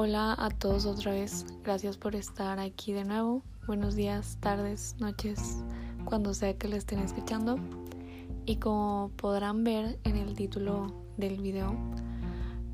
Hola 0.00 0.36
a 0.38 0.50
todos 0.50 0.86
otra 0.86 1.10
vez, 1.10 1.44
gracias 1.64 1.96
por 1.96 2.14
estar 2.14 2.60
aquí 2.60 2.92
de 2.92 3.04
nuevo. 3.04 3.42
Buenos 3.66 3.96
días, 3.96 4.38
tardes, 4.38 4.94
noches, 5.00 5.56
cuando 6.04 6.34
sea 6.34 6.56
que 6.56 6.68
lo 6.68 6.76
estén 6.76 7.00
escuchando. 7.00 7.56
Y 8.46 8.58
como 8.58 9.10
podrán 9.16 9.64
ver 9.64 9.98
en 10.04 10.14
el 10.14 10.36
título 10.36 10.94
del 11.16 11.40
video, 11.40 11.76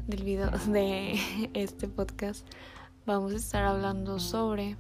del 0.07 0.23
video 0.23 0.51
de 0.69 1.19
este 1.55 1.89
podcast, 1.89 2.47
vamos 3.07 3.33
a 3.33 3.37
estar 3.37 3.65
hablando 3.65 4.19
sobre 4.19 4.77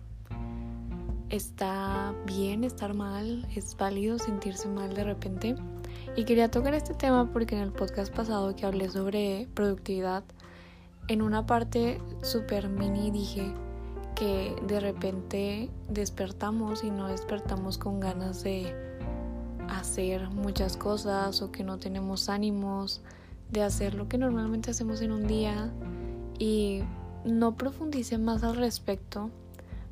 está 1.30 2.14
bien 2.26 2.62
estar 2.62 2.92
mal, 2.92 3.48
es 3.56 3.74
válido 3.74 4.18
sentirse 4.18 4.68
mal 4.68 4.92
de 4.92 5.04
repente. 5.04 5.54
Y 6.14 6.24
quería 6.24 6.50
tocar 6.50 6.74
este 6.74 6.92
tema 6.92 7.32
porque 7.32 7.56
en 7.56 7.62
el 7.62 7.72
podcast 7.72 8.14
pasado 8.14 8.54
que 8.54 8.66
hablé 8.66 8.90
sobre 8.90 9.48
productividad, 9.54 10.25
en 11.08 11.22
una 11.22 11.46
parte 11.46 12.00
super 12.22 12.68
mini 12.68 13.11
dije 13.11 13.53
que 14.14 14.54
de 14.67 14.81
repente 14.81 15.71
despertamos 15.89 16.85
y 16.85 16.90
no 16.90 17.08
despertamos 17.08 17.79
con 17.79 18.00
ganas 18.00 18.43
de 18.43 18.75
hacer 19.68 20.29
muchas 20.31 20.76
cosas 20.76 21.43
o 21.43 21.50
que 21.50 21.64
no 21.64 21.79
tenemos 21.79 22.29
ánimos 22.29 23.03
de 23.50 23.62
hacer 23.62 23.95
lo 23.95 24.09
que 24.09 24.18
normalmente 24.18 24.71
hacemos 24.71 25.00
en 25.00 25.12
un 25.12 25.26
día 25.26 25.72
y 26.39 26.82
no 27.25 27.57
profundice 27.57 28.18
más 28.18 28.45
al 28.45 28.57
respecto 28.57 29.31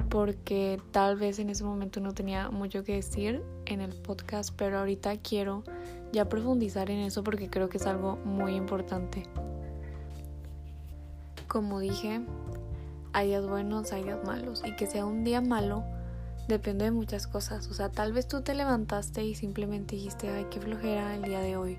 porque 0.08 0.80
tal 0.90 1.16
vez 1.16 1.38
en 1.38 1.50
ese 1.50 1.64
momento 1.64 2.00
no 2.00 2.12
tenía 2.12 2.50
mucho 2.50 2.84
que 2.84 2.94
decir 2.94 3.42
en 3.66 3.80
el 3.80 3.94
podcast, 3.94 4.54
pero 4.56 4.78
ahorita 4.78 5.16
quiero 5.16 5.62
ya 6.12 6.28
profundizar 6.28 6.90
en 6.90 6.98
eso 6.98 7.24
porque 7.24 7.48
creo 7.48 7.68
que 7.68 7.78
es 7.78 7.86
algo 7.86 8.16
muy 8.24 8.54
importante. 8.54 9.22
Como 11.52 11.80
dije, 11.80 12.22
hay 13.12 13.28
días 13.28 13.46
buenos, 13.46 13.92
hay 13.92 14.04
días 14.04 14.24
malos. 14.24 14.62
Y 14.64 14.74
que 14.74 14.86
sea 14.86 15.04
un 15.04 15.22
día 15.22 15.42
malo 15.42 15.84
depende 16.48 16.86
de 16.86 16.92
muchas 16.92 17.26
cosas. 17.26 17.68
O 17.68 17.74
sea, 17.74 17.90
tal 17.90 18.14
vez 18.14 18.26
tú 18.26 18.40
te 18.40 18.54
levantaste 18.54 19.22
y 19.22 19.34
simplemente 19.34 19.96
dijiste, 19.96 20.30
ay, 20.30 20.46
qué 20.50 20.62
flojera 20.62 21.14
el 21.14 21.20
día 21.20 21.40
de 21.40 21.58
hoy. 21.58 21.78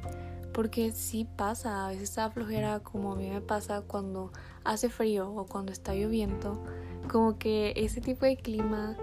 Porque 0.54 0.92
sí 0.92 1.26
pasa, 1.26 1.86
a 1.86 1.88
veces 1.88 2.04
está 2.04 2.30
flojera 2.30 2.82
como 2.82 3.14
a 3.14 3.16
mí 3.16 3.28
me 3.32 3.42
pasa 3.42 3.82
cuando 3.82 4.32
hace 4.64 4.90
frío 4.90 5.34
o 5.34 5.48
cuando 5.48 5.72
está 5.72 5.96
lloviendo. 5.96 6.64
Como 7.12 7.40
que 7.40 7.74
ese 7.76 8.00
tipo 8.00 8.28
de 8.28 8.38
clima 8.38 8.96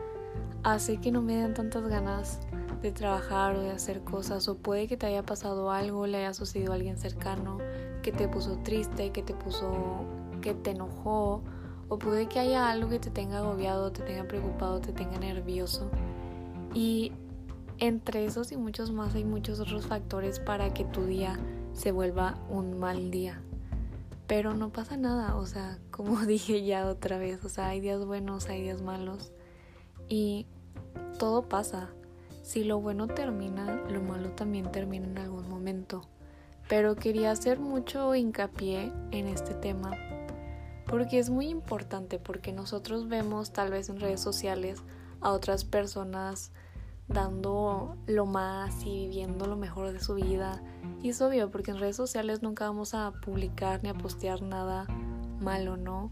hace 0.62 1.00
que 1.00 1.10
no 1.10 1.20
me 1.20 1.34
den 1.34 1.52
tantas 1.52 1.82
ganas 1.88 2.38
de 2.80 2.92
trabajar 2.92 3.56
o 3.56 3.60
de 3.60 3.72
hacer 3.72 4.04
cosas. 4.04 4.46
O 4.46 4.56
puede 4.56 4.86
que 4.86 4.96
te 4.96 5.06
haya 5.06 5.24
pasado 5.24 5.72
algo, 5.72 6.06
le 6.06 6.18
haya 6.18 6.32
sucedido 6.32 6.70
a 6.70 6.76
alguien 6.76 6.96
cercano 6.96 7.58
que 8.02 8.12
te 8.12 8.28
puso 8.28 8.56
triste, 8.58 9.10
que 9.10 9.24
te 9.24 9.34
puso 9.34 10.06
que 10.40 10.54
te 10.54 10.70
enojó 10.70 11.42
o 11.90 11.98
puede 11.98 12.28
que 12.28 12.38
haya 12.38 12.70
algo 12.70 12.88
que 12.88 13.00
te 13.00 13.10
tenga 13.10 13.38
agobiado, 13.38 13.90
te 13.90 14.02
tenga 14.02 14.22
preocupado, 14.24 14.80
te 14.80 14.92
tenga 14.92 15.18
nervioso. 15.18 15.90
Y 16.72 17.10
entre 17.78 18.24
esos 18.24 18.52
y 18.52 18.56
muchos 18.56 18.92
más 18.92 19.16
hay 19.16 19.24
muchos 19.24 19.58
otros 19.58 19.86
factores 19.86 20.38
para 20.38 20.72
que 20.72 20.84
tu 20.84 21.04
día 21.04 21.36
se 21.72 21.90
vuelva 21.90 22.38
un 22.48 22.78
mal 22.78 23.10
día. 23.10 23.42
Pero 24.28 24.54
no 24.54 24.70
pasa 24.70 24.96
nada, 24.96 25.34
o 25.34 25.46
sea, 25.46 25.78
como 25.90 26.24
dije 26.26 26.64
ya 26.64 26.86
otra 26.86 27.18
vez, 27.18 27.44
o 27.44 27.48
sea, 27.48 27.68
hay 27.68 27.80
días 27.80 28.04
buenos, 28.04 28.48
hay 28.48 28.62
días 28.62 28.82
malos. 28.82 29.32
Y 30.08 30.46
todo 31.18 31.48
pasa. 31.48 31.90
Si 32.42 32.62
lo 32.62 32.80
bueno 32.80 33.08
termina, 33.08 33.74
lo 33.90 34.00
malo 34.00 34.30
también 34.30 34.70
termina 34.70 35.06
en 35.06 35.18
algún 35.18 35.48
momento. 35.48 36.02
Pero 36.68 36.94
quería 36.94 37.32
hacer 37.32 37.58
mucho 37.58 38.14
hincapié 38.14 38.92
en 39.10 39.26
este 39.26 39.54
tema 39.54 39.90
porque 40.90 41.20
es 41.20 41.30
muy 41.30 41.46
importante, 41.46 42.18
porque 42.18 42.52
nosotros 42.52 43.08
vemos 43.08 43.52
tal 43.52 43.70
vez 43.70 43.88
en 43.88 44.00
redes 44.00 44.20
sociales 44.20 44.82
a 45.20 45.30
otras 45.30 45.64
personas 45.64 46.50
dando 47.06 47.96
lo 48.06 48.26
más 48.26 48.84
y 48.84 49.06
viviendo 49.06 49.46
lo 49.46 49.56
mejor 49.56 49.92
de 49.92 50.00
su 50.00 50.14
vida. 50.14 50.60
Y 51.00 51.10
es 51.10 51.20
obvio, 51.20 51.48
porque 51.50 51.70
en 51.70 51.78
redes 51.78 51.94
sociales 51.94 52.42
nunca 52.42 52.64
vamos 52.64 52.94
a 52.94 53.12
publicar 53.24 53.82
ni 53.84 53.88
a 53.88 53.94
postear 53.94 54.42
nada 54.42 54.86
malo, 55.40 55.76
¿no? 55.76 56.10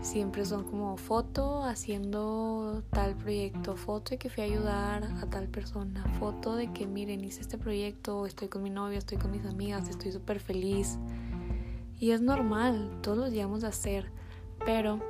Siempre 0.00 0.44
son 0.44 0.64
como 0.64 0.96
foto 0.96 1.62
haciendo 1.62 2.82
tal 2.90 3.14
proyecto, 3.14 3.76
foto 3.76 4.10
de 4.10 4.18
que 4.18 4.28
fui 4.28 4.42
a 4.42 4.46
ayudar 4.46 5.04
a 5.04 5.26
tal 5.30 5.46
persona, 5.46 6.04
foto 6.18 6.56
de 6.56 6.72
que 6.72 6.86
miren, 6.86 7.24
hice 7.24 7.42
este 7.42 7.58
proyecto, 7.58 8.26
estoy 8.26 8.48
con 8.48 8.64
mi 8.64 8.70
novia, 8.70 8.98
estoy 8.98 9.18
con 9.18 9.30
mis 9.30 9.46
amigas, 9.46 9.88
estoy 9.88 10.10
súper 10.10 10.40
feliz. 10.40 10.98
Y 11.98 12.10
es 12.10 12.20
normal, 12.20 12.98
todos 13.02 13.16
lo 13.16 13.28
llevamos 13.28 13.64
a 13.64 13.68
hacer, 13.68 14.12
pero 14.66 15.00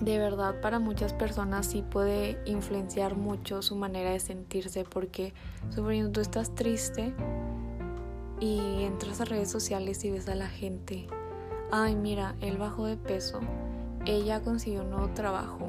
de 0.00 0.18
verdad 0.18 0.60
para 0.60 0.78
muchas 0.78 1.14
personas 1.14 1.66
sí 1.66 1.82
puede 1.82 2.38
influenciar 2.44 3.16
mucho 3.16 3.62
su 3.62 3.76
manera 3.76 4.10
de 4.10 4.20
sentirse 4.20 4.84
porque 4.84 5.32
suponiendo 5.74 6.12
tú 6.12 6.20
estás 6.20 6.54
triste 6.54 7.14
y 8.40 8.82
entras 8.82 9.22
a 9.22 9.24
redes 9.24 9.50
sociales 9.50 10.04
y 10.04 10.10
ves 10.10 10.28
a 10.28 10.34
la 10.34 10.48
gente, 10.48 11.06
ay 11.70 11.96
mira, 11.96 12.34
él 12.42 12.58
bajó 12.58 12.84
de 12.84 12.98
peso, 12.98 13.40
ella 14.04 14.42
consiguió 14.42 14.82
un 14.82 14.90
nuevo 14.90 15.08
trabajo, 15.14 15.68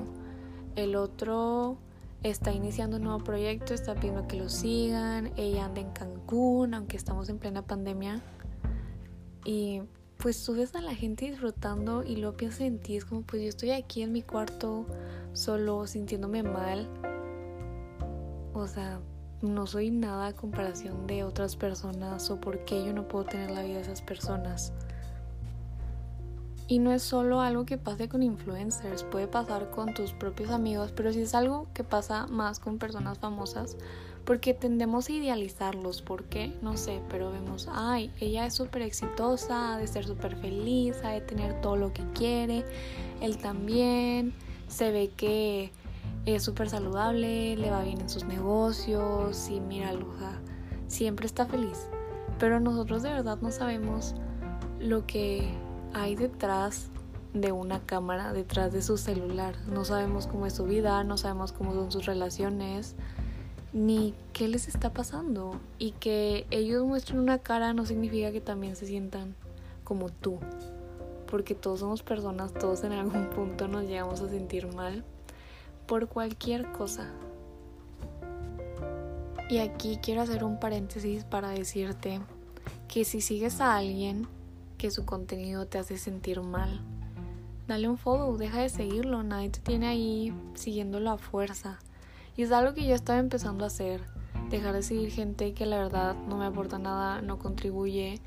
el 0.75 0.97
otro 0.97 1.78
está 2.24 2.52
iniciando 2.52 2.97
un 2.97 3.03
nuevo 3.03 3.19
proyecto, 3.19 3.74
está 3.74 3.96
pidiendo 3.96 4.28
que 4.28 4.38
lo 4.38 4.50
sigan, 4.50 5.31
ella 5.38 5.66
anda 5.66 5.81
en 5.81 5.91
Cancún, 5.91 6.74
aunque 6.74 6.97
estamos 6.97 7.30
en 7.30 7.38
plena 7.38 7.62
pandemia. 7.62 8.22
Y 9.46 9.81
pues 10.18 10.44
tú 10.44 10.56
ves 10.56 10.74
a 10.76 10.82
la 10.82 10.96
gente 10.96 11.30
disfrutando 11.30 12.04
y 12.04 12.16
lo 12.16 12.36
piensas 12.36 12.62
en 12.62 12.80
ti, 12.80 12.98
es 12.98 13.06
como 13.06 13.22
pues 13.22 13.42
yo 13.42 13.50
estoy 13.50 13.72
aquí 13.72 14.02
en 14.02 14.12
mi 14.12 14.22
cuarto 14.24 14.86
solo 15.34 15.86
sintiéndome 15.88 16.44
mal. 16.44 16.90
O 18.54 18.68
sea, 18.68 19.00
no 19.42 19.68
soy 19.68 19.92
nada 19.92 20.28
a 20.28 20.34
comparación 20.34 21.06
de 21.06 21.24
otras 21.24 21.56
personas 21.56 22.30
o 22.32 22.42
por 22.42 22.66
qué 22.66 22.84
yo 22.84 22.94
no 22.94 23.08
puedo 23.08 23.26
tener 23.26 23.52
la 23.52 23.62
vida 23.62 23.76
de 23.76 23.82
esas 23.82 24.02
personas. 24.02 24.74
Y 26.68 26.80
no 26.80 26.92
es 26.92 27.04
solo 27.04 27.40
algo 27.40 27.66
que 27.66 27.78
pase 27.78 28.10
con 28.10 28.24
influencers, 28.24 29.04
puede 29.04 29.28
pasar 29.28 29.70
con 29.70 29.94
tus 29.94 30.12
propios 30.12 30.50
amigos, 30.50 30.92
pero 30.94 31.14
si 31.14 31.22
es 31.22 31.34
algo 31.34 31.68
que 31.74 31.84
pasa 31.84 32.28
más 32.28 32.60
con 32.60 32.78
personas 32.78 33.20
famosas, 33.20 33.78
porque 34.28 34.54
tendemos 34.54 35.08
a 35.08 35.14
idealizarlos, 35.14 36.02
¿por 36.02 36.26
qué? 36.26 36.54
No 36.62 36.76
sé, 36.76 37.00
pero 37.10 37.32
vemos, 37.32 37.70
ay, 37.72 38.12
ella 38.20 38.46
es 38.46 38.56
súper 38.56 38.82
exitosa, 38.82 39.74
ha 39.74 39.78
de 39.78 39.88
ser 39.88 40.06
súper 40.06 40.36
feliz, 40.36 40.98
ha 41.06 41.12
de 41.12 41.22
tener 41.22 41.62
todo 41.62 41.78
lo 41.78 41.94
que 41.94 42.04
quiere, 42.14 42.66
él 43.22 43.38
también, 43.38 44.34
se 44.68 44.92
ve 44.92 45.12
que 45.16 45.72
es 46.26 46.44
súper 46.44 46.70
saludable, 46.70 47.56
le 47.56 47.72
va 47.72 47.84
bien 47.84 48.02
en 48.02 48.10
sus 48.10 48.26
negocios 48.26 49.50
y 49.50 49.62
mira, 49.62 49.94
sea, 49.94 50.42
siempre 50.90 51.26
está 51.26 51.46
feliz. 51.46 51.88
Pero 52.38 52.60
nosotros 52.60 53.04
de 53.04 53.12
verdad 53.12 53.38
no 53.42 53.50
sabemos 53.50 54.14
lo 54.78 55.08
que 55.08 55.50
hay 55.94 56.16
detrás 56.16 56.90
de 57.34 57.54
una 57.54 57.80
cámara, 57.80 58.34
detrás 58.34 58.74
de 58.74 58.82
su 58.82 58.98
celular. 58.98 59.56
No 59.72 59.86
sabemos 59.86 60.28
cómo 60.28 60.46
es 60.46 60.54
su 60.54 60.66
vida, 60.66 61.02
no 61.06 61.18
sabemos 61.18 61.54
cómo 61.54 61.74
son 61.74 61.94
sus 61.94 62.06
relaciones, 62.06 62.98
ni 63.74 64.14
qué 64.34 64.48
les 64.48 64.68
está 64.68 64.92
pasando. 64.94 65.60
Y 65.80 65.92
que 65.92 66.46
ellos 66.52 66.86
muestren 66.86 67.20
una 67.20 67.40
cara 67.40 67.74
no 67.74 67.86
significa 67.86 68.32
que 68.32 68.42
también 68.42 68.76
se 68.76 68.86
sientan 68.86 69.36
como 69.84 70.10
tú. 70.10 70.40
Porque 71.30 71.56
todos 71.56 71.82
somos 71.82 72.04
personas, 72.04 72.54
todos 72.54 72.84
en 72.84 72.94
algún 72.94 73.30
punto 73.36 73.68
nos 73.68 73.84
llegamos 73.84 74.22
a 74.22 74.30
sentir 74.30 74.74
mal 74.74 75.04
por 75.88 76.08
cualquier 76.08 76.72
cosa. 76.72 77.10
Y 79.50 79.60
aquí 79.60 79.98
quiero 80.02 80.22
hacer 80.22 80.44
un 80.44 80.60
paréntesis 80.60 81.24
para 81.24 81.50
decirte 81.50 82.20
que 82.90 83.06
si 83.06 83.22
sigues 83.22 83.62
a 83.62 83.78
alguien 83.78 84.28
que 84.78 84.92
su 84.92 85.06
contenido 85.06 85.66
te 85.66 85.78
hace 85.78 85.98
sentir 85.98 86.42
mal, 86.42 86.81
dale 87.66 87.88
un 87.88 87.98
follow, 87.98 88.36
deja 88.38 88.62
de 88.62 88.70
seguirlo, 88.70 89.24
nadie 89.24 89.50
te 89.50 89.60
tiene 89.60 89.88
ahí 89.88 90.34
siguiéndolo 90.56 91.12
a 91.12 91.18
fuerza. 91.18 91.80
Y 92.38 92.44
es 92.44 92.51
algo 92.51 92.74
que 92.75 92.88
yo 92.88 92.94
estaba 92.94 93.19
empezando 93.19 93.63
a 93.63 93.68
hacer. 93.68 94.01
Dejar 94.50 94.74
de 94.74 94.84
seguir 94.84 95.12
gente 95.12 95.54
que 95.54 95.66
la 95.66 95.78
verdad 95.78 96.16
no 96.30 96.38
me 96.38 96.45
aporta 96.45 96.78
nada, 96.78 97.22
no 97.22 97.39
contribuye. 97.39 98.22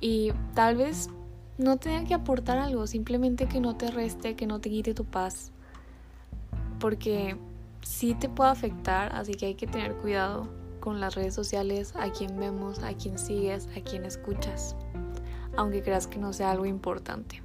Y 0.00 0.32
tal 0.54 0.76
vez 0.76 1.08
no 1.56 1.78
tenga 1.78 2.04
que 2.06 2.14
aportar 2.14 2.58
algo, 2.58 2.86
simplemente 2.86 3.46
que 3.46 3.60
no 3.60 3.74
te 3.74 3.90
reste, 3.90 4.36
que 4.36 4.46
no 4.46 4.60
te 4.60 4.68
quite 4.68 4.92
tu 4.92 5.06
paz. 5.06 5.50
Porque 6.78 7.36
sí 7.80 8.14
te 8.14 8.28
puede 8.28 8.50
afectar, 8.50 9.14
así 9.16 9.32
que 9.32 9.46
hay 9.46 9.54
que 9.54 9.66
tener 9.66 9.94
cuidado 9.94 10.48
con 10.78 11.00
las 11.00 11.14
redes 11.14 11.34
sociales, 11.34 11.94
a 11.96 12.10
quién 12.10 12.38
vemos, 12.38 12.80
a 12.80 12.92
quién 12.92 13.18
sigues, 13.18 13.68
a 13.76 13.80
quién 13.80 14.04
escuchas. 14.04 14.76
Aunque 15.56 15.82
creas 15.82 16.06
que 16.06 16.18
no 16.18 16.34
sea 16.34 16.50
algo 16.50 16.66
importante. 16.66 17.42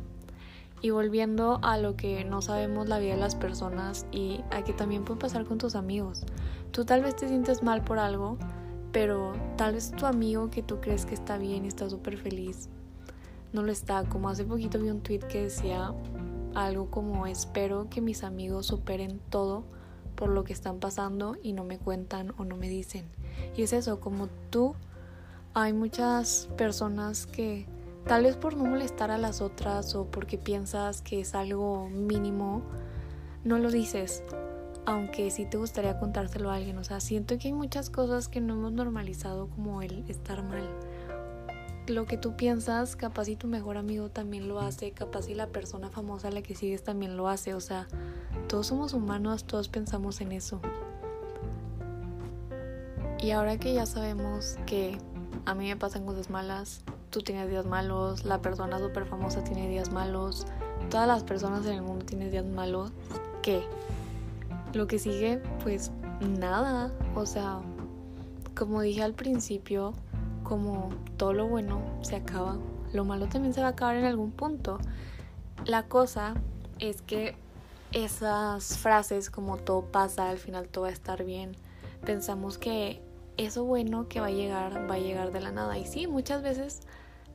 Y 0.82 0.92
volviendo 0.92 1.60
a 1.62 1.78
lo 1.78 1.96
que 1.96 2.24
no 2.24 2.42
sabemos 2.42 2.88
la 2.88 3.00
vida 3.00 3.16
de 3.16 3.20
las 3.20 3.36
personas 3.36 4.06
y 4.12 4.42
a 4.52 4.64
que 4.64 4.74
también 4.74 5.04
puede 5.04 5.20
pasar 5.20 5.46
con 5.46 5.58
tus 5.58 5.76
amigos. 5.76 6.24
Tú 6.72 6.86
tal 6.86 7.04
vez 7.04 7.16
te 7.16 7.28
sientes 7.28 7.64
mal 7.64 7.84
por 7.84 8.00
algo, 8.00 8.38
pero 8.92 9.34
tal 9.58 9.74
vez 9.74 9.92
tu 9.92 10.06
amigo 10.06 10.50
que 10.50 10.64
tú 10.64 10.80
crees 10.80 11.06
que 11.06 11.16
está 11.16 11.38
bien 11.38 11.66
y 11.66 11.68
está 11.68 11.90
súper 11.90 12.18
feliz, 12.18 12.70
no 13.52 13.64
lo 13.64 13.72
está. 13.72 14.04
Como 14.06 14.30
hace 14.30 14.46
poquito 14.46 14.80
vi 14.80 14.90
un 14.90 15.02
tweet 15.02 15.20
que 15.20 15.44
decía 15.44 15.94
algo 16.56 16.90
como 16.90 17.28
espero 17.28 17.88
que 17.90 18.02
mis 18.02 18.24
amigos 18.24 18.68
superen 18.68 19.20
todo 19.30 19.64
por 20.16 20.30
lo 20.30 20.44
que 20.44 20.54
están 20.54 20.80
pasando 20.80 21.38
y 21.42 21.54
no 21.54 21.64
me 21.64 21.78
cuentan 21.78 22.34
o 22.38 22.46
no 22.46 22.58
me 22.58 22.70
dicen. 22.70 23.06
Y 23.56 23.64
es 23.64 23.74
eso, 23.74 24.00
como 24.00 24.28
tú, 24.50 24.76
hay 25.54 25.74
muchas 25.74 26.50
personas 26.58 27.26
que 27.26 27.68
tal 28.10 28.24
vez 28.24 28.36
por 28.36 28.58
no 28.58 28.66
molestar 28.66 29.12
a 29.12 29.20
las 29.20 29.40
otras 29.40 29.94
o 29.94 30.06
porque 30.08 30.40
piensas 30.40 31.04
que 31.04 31.20
es 31.20 31.36
algo 31.36 31.90
mínimo, 31.90 32.64
no 33.44 33.60
lo 33.60 33.70
dices, 33.70 34.24
aunque 34.88 35.30
sí 35.30 35.46
te 35.46 35.58
gustaría 35.58 36.00
contárselo 36.00 36.50
a 36.50 36.56
alguien. 36.56 36.80
O 36.80 36.84
sea, 36.84 37.02
siento 37.02 37.38
que 37.38 37.50
hay 37.50 37.54
muchas 37.54 37.92
cosas 37.92 38.28
que 38.28 38.42
no 38.42 38.56
hemos 38.56 38.72
normalizado 38.72 39.48
como 39.50 39.84
el 39.84 40.10
estar 40.10 40.42
mal. 40.42 40.68
Lo 41.86 42.08
que 42.08 42.18
tú 42.18 42.36
piensas, 42.36 42.96
capaz 42.96 43.26
si 43.26 43.36
tu 43.36 43.46
mejor 43.46 43.78
amigo 43.78 44.10
también 44.10 44.48
lo 44.48 44.60
hace, 44.60 44.90
capaz 44.90 45.26
si 45.26 45.36
la 45.36 45.46
persona 45.46 45.92
famosa 45.92 46.30
a 46.30 46.32
la 46.32 46.42
que 46.42 46.56
sigues 46.56 46.84
también 46.84 47.16
lo 47.16 47.28
hace. 47.28 47.54
O 47.54 47.62
sea, 47.62 47.88
todos 48.48 48.66
somos 48.66 48.94
humanos, 48.94 49.44
todos 49.44 49.70
pensamos 49.70 50.20
en 50.20 50.32
eso. 50.32 50.60
Y 53.22 53.30
ahora 53.30 53.60
que 53.60 53.76
ya 53.76 53.86
sabemos 53.86 54.58
que 54.66 54.98
a 55.46 55.54
mí 55.54 55.68
me 55.68 55.76
pasan 55.76 56.08
cosas 56.08 56.32
malas, 56.32 56.84
tú 57.10 57.22
tienes 57.22 57.50
días 57.50 57.66
malos, 57.66 58.26
la 58.26 58.42
persona 58.42 58.80
súper 58.80 59.06
famosa 59.06 59.44
tiene 59.44 59.68
días 59.68 59.92
malos, 59.92 60.46
todas 60.90 61.08
las 61.08 61.24
personas 61.24 61.66
en 61.66 61.74
el 61.74 61.82
mundo 61.82 62.06
tienen 62.06 62.32
días 62.32 62.46
malos, 62.46 62.92
¿qué? 63.42 63.64
Lo 64.74 64.88
que 64.88 65.00
sigue, 65.00 65.42
pues 65.64 65.92
nada, 66.22 66.92
o 67.16 67.26
sea, 67.26 67.60
como 68.56 68.82
dije 68.82 69.02
al 69.04 69.14
principio, 69.14 69.94
como 70.44 70.90
todo 71.18 71.34
lo 71.34 71.48
bueno 71.48 71.82
se 72.02 72.16
acaba, 72.16 72.58
lo 72.94 73.06
malo 73.06 73.28
también 73.28 73.54
se 73.54 73.62
va 73.62 73.68
a 73.68 73.72
acabar 73.72 73.96
en 73.96 74.06
algún 74.06 74.32
punto. 74.32 74.80
La 75.66 75.84
cosa 75.84 76.36
es 76.80 77.02
que 77.02 77.36
esas 77.92 78.78
frases 78.78 79.30
como 79.30 79.58
todo 79.58 79.84
pasa, 79.84 80.30
al 80.30 80.38
final 80.38 80.68
todo 80.68 80.84
va 80.84 80.90
a 80.90 80.94
estar 80.94 81.24
bien, 81.24 81.56
pensamos 82.06 82.58
que 82.58 83.02
eso 83.46 83.64
bueno 83.64 84.08
que 84.08 84.20
va 84.20 84.28
a 84.28 84.32
llegar 84.32 84.90
va 84.90 84.96
a 84.96 85.00
llegar 85.00 85.32
de 85.32 85.42
la 85.42 85.52
nada. 85.52 85.78
Y 85.78 85.86
sí, 85.86 86.08
muchas 86.08 86.42
veces 86.42 86.82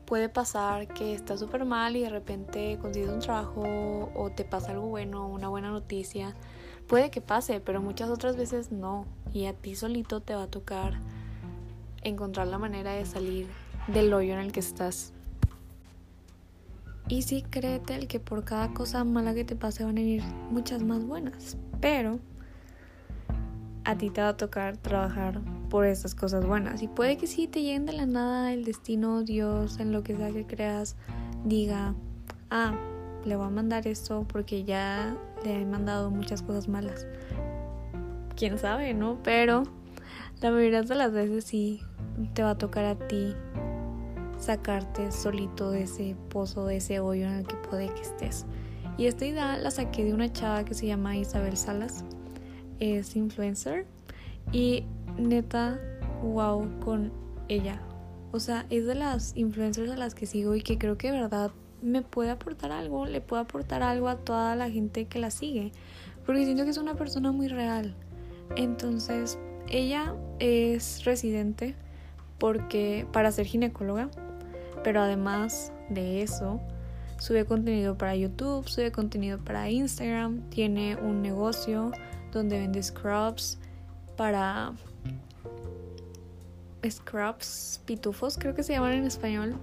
puede 0.06 0.28
pasar 0.28 0.88
que 0.88 1.14
estás 1.14 1.40
súper 1.40 1.64
mal 1.64 1.96
y 1.96 2.02
de 2.02 2.10
repente 2.10 2.78
consigues 2.80 3.10
un 3.10 3.20
trabajo 3.20 3.62
o 4.14 4.30
te 4.30 4.44
pasa 4.44 4.72
algo 4.72 4.88
bueno, 4.88 5.26
una 5.28 5.48
buena 5.48 5.70
noticia 5.70 6.34
Puede 6.86 7.10
que 7.10 7.22
pase, 7.22 7.60
pero 7.60 7.80
muchas 7.80 8.10
otras 8.10 8.36
veces 8.36 8.70
no. 8.70 9.06
Y 9.32 9.46
a 9.46 9.54
ti 9.54 9.74
solito 9.74 10.20
te 10.20 10.34
va 10.34 10.44
a 10.44 10.46
tocar 10.46 11.00
encontrar 12.02 12.46
la 12.46 12.58
manera 12.58 12.92
de 12.92 13.06
salir 13.06 13.48
del 13.88 14.12
hoyo 14.12 14.34
en 14.34 14.40
el 14.40 14.52
que 14.52 14.60
estás. 14.60 15.12
Y 17.08 17.22
sí, 17.22 17.42
créete 17.42 17.94
el 17.94 18.06
que 18.06 18.20
por 18.20 18.44
cada 18.44 18.72
cosa 18.74 19.04
mala 19.04 19.34
que 19.34 19.44
te 19.44 19.56
pase 19.56 19.84
van 19.84 19.96
a 19.96 20.00
venir 20.00 20.22
muchas 20.50 20.82
más 20.82 21.04
buenas. 21.06 21.56
Pero 21.80 22.18
a 23.84 23.96
ti 23.96 24.10
te 24.10 24.20
va 24.20 24.28
a 24.28 24.36
tocar 24.36 24.76
trabajar 24.76 25.40
por 25.68 25.86
esas 25.86 26.14
cosas 26.14 26.46
buenas. 26.46 26.82
Y 26.82 26.88
puede 26.88 27.16
que 27.16 27.26
sí 27.26 27.46
te 27.48 27.62
lleguen 27.62 27.86
de 27.86 27.92
la 27.92 28.06
nada 28.06 28.52
el 28.52 28.64
destino, 28.64 29.22
Dios, 29.22 29.80
en 29.80 29.92
lo 29.92 30.02
que 30.02 30.16
sea 30.16 30.30
que 30.30 30.46
creas, 30.46 30.96
diga, 31.44 31.94
ah, 32.50 32.74
le 33.24 33.36
voy 33.36 33.46
a 33.46 33.50
mandar 33.50 33.86
esto 33.86 34.26
porque 34.28 34.64
ya 34.64 35.16
le 35.44 35.62
he 35.62 35.64
mandado 35.64 36.10
muchas 36.10 36.42
cosas 36.42 36.68
malas. 36.68 37.06
Quién 38.36 38.58
sabe, 38.58 38.94
¿no? 38.94 39.18
Pero 39.22 39.62
la 40.40 40.50
mayoría 40.50 40.82
de 40.82 40.94
las 40.94 41.12
veces 41.12 41.44
sí 41.44 41.80
te 42.34 42.42
va 42.42 42.50
a 42.50 42.58
tocar 42.58 42.84
a 42.84 42.94
ti 42.96 43.34
sacarte 44.38 45.10
solito 45.10 45.70
de 45.70 45.84
ese 45.84 46.16
pozo, 46.28 46.66
de 46.66 46.76
ese 46.76 47.00
hoyo 47.00 47.26
en 47.26 47.34
el 47.34 47.46
que 47.46 47.56
puede 47.56 47.88
que 47.88 48.02
estés. 48.02 48.44
Y 48.96 49.06
esta 49.06 49.26
idea 49.26 49.56
la 49.56 49.70
saqué 49.70 50.04
de 50.04 50.14
una 50.14 50.32
chava 50.32 50.64
que 50.64 50.74
se 50.74 50.86
llama 50.86 51.16
Isabel 51.16 51.56
Salas. 51.56 52.04
Es 52.78 53.16
influencer. 53.16 53.86
Y 54.52 54.84
neta, 55.18 55.78
wow 56.22 56.68
con 56.80 57.12
ella. 57.48 57.80
O 58.32 58.40
sea, 58.40 58.66
es 58.70 58.86
de 58.86 58.94
las 58.94 59.36
influencers 59.36 59.90
a 59.90 59.96
las 59.96 60.14
que 60.14 60.26
sigo 60.26 60.54
y 60.54 60.62
que 60.62 60.78
creo 60.78 60.98
que 60.98 61.12
de 61.12 61.20
verdad 61.20 61.52
me 61.82 62.02
puede 62.02 62.30
aportar 62.30 62.72
algo, 62.72 63.06
le 63.06 63.20
puede 63.20 63.42
aportar 63.42 63.82
algo 63.82 64.08
a 64.08 64.16
toda 64.16 64.56
la 64.56 64.70
gente 64.70 65.04
que 65.06 65.18
la 65.18 65.30
sigue, 65.30 65.70
porque 66.24 66.44
siento 66.44 66.64
que 66.64 66.70
es 66.70 66.78
una 66.78 66.94
persona 66.94 67.30
muy 67.30 67.48
real. 67.48 67.94
Entonces, 68.56 69.38
ella 69.68 70.14
es 70.38 71.04
residente 71.04 71.74
porque 72.38 73.06
para 73.12 73.30
ser 73.32 73.46
ginecóloga, 73.46 74.10
pero 74.82 75.00
además 75.00 75.72
de 75.88 76.22
eso, 76.22 76.60
sube 77.18 77.44
contenido 77.44 77.96
para 77.96 78.16
YouTube, 78.16 78.68
sube 78.68 78.92
contenido 78.92 79.38
para 79.38 79.70
Instagram, 79.70 80.48
tiene 80.50 80.96
un 80.96 81.22
negocio 81.22 81.92
donde 82.32 82.58
vende 82.58 82.82
scrubs 82.82 83.58
para 84.16 84.72
scrubs 86.88 87.80
pitufos, 87.84 88.38
creo 88.38 88.54
que 88.54 88.62
se 88.62 88.72
llaman 88.72 88.92
en 88.92 89.04
español, 89.04 89.56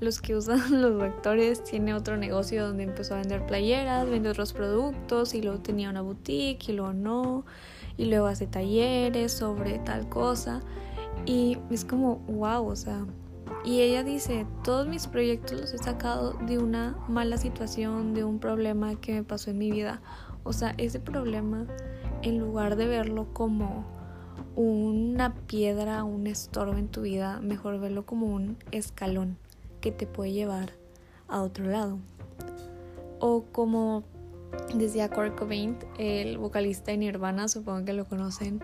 los 0.00 0.20
que 0.20 0.36
usan 0.36 0.60
los 0.82 0.98
doctores, 0.98 1.64
tiene 1.64 1.94
otro 1.94 2.16
negocio 2.16 2.66
donde 2.66 2.84
empezó 2.84 3.14
a 3.14 3.18
vender 3.18 3.46
playeras, 3.46 4.08
vende 4.08 4.28
otros 4.28 4.52
productos 4.52 5.34
y 5.34 5.42
luego 5.42 5.60
tenía 5.60 5.90
una 5.90 6.02
boutique 6.02 6.68
y 6.68 6.72
luego 6.72 6.92
no, 6.92 7.44
y 7.96 8.06
luego 8.06 8.26
hace 8.26 8.46
talleres 8.46 9.32
sobre 9.32 9.78
tal 9.78 10.08
cosa 10.08 10.60
y 11.24 11.58
es 11.70 11.84
como 11.84 12.16
wow, 12.28 12.66
o 12.66 12.76
sea, 12.76 13.06
y 13.64 13.80
ella 13.80 14.04
dice, 14.04 14.46
todos 14.62 14.86
mis 14.86 15.06
proyectos 15.06 15.60
los 15.60 15.74
he 15.74 15.78
sacado 15.78 16.34
de 16.46 16.58
una 16.58 16.96
mala 17.08 17.36
situación, 17.36 18.14
de 18.14 18.22
un 18.22 18.38
problema 18.38 18.94
que 19.00 19.14
me 19.14 19.24
pasó 19.24 19.50
en 19.50 19.58
mi 19.58 19.70
vida. 19.72 20.00
O 20.44 20.52
sea, 20.52 20.74
ese 20.78 21.00
problema, 21.00 21.66
en 22.22 22.38
lugar 22.38 22.76
de 22.76 22.86
verlo 22.86 23.32
como 23.32 23.84
una 24.56 25.34
piedra, 25.34 26.02
un 26.02 26.26
estorbo 26.26 26.76
en 26.76 26.88
tu 26.88 27.02
vida, 27.02 27.40
mejor 27.40 27.78
verlo 27.78 28.06
como 28.06 28.26
un 28.26 28.56
escalón 28.72 29.36
que 29.80 29.92
te 29.92 30.06
puede 30.06 30.32
llevar 30.32 30.72
a 31.28 31.42
otro 31.42 31.66
lado. 31.66 31.98
O 33.20 33.44
como 33.52 34.02
decía 34.74 35.10
Kurt 35.10 35.38
Cobain, 35.38 35.76
el 35.98 36.38
vocalista 36.38 36.90
de 36.90 36.96
Nirvana, 36.96 37.48
supongo 37.48 37.84
que 37.84 37.92
lo 37.92 38.06
conocen, 38.06 38.60